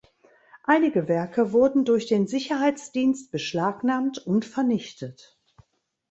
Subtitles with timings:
[0.63, 5.37] Einige Werke wurden durch den Sicherheitsdienst beschlagnahmt und vernichtet.